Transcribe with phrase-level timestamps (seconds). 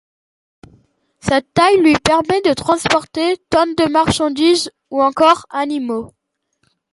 [1.19, 6.11] Cette taille lui permet de transporter tonnes de marchandises, ou encore animaux.